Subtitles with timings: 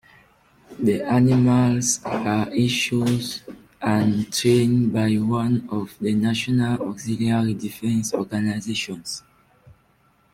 [0.79, 3.43] The animals are issued
[3.83, 9.21] and trained by one of the national auxiliary defence organizations.